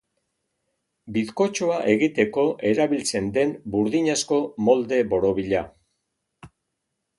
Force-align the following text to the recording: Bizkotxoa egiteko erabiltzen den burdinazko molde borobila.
Bizkotxoa 1.17 1.75
egiteko 1.91 2.45
erabiltzen 2.71 3.29
den 3.37 3.53
burdinazko 3.77 4.41
molde 4.71 5.01
borobila. 5.15 5.65